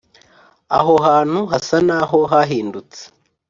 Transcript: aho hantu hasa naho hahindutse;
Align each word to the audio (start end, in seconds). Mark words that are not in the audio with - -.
aho 0.77 0.93
hantu 1.07 1.39
hasa 1.51 1.77
naho 1.87 2.19
hahindutse; 2.31 3.01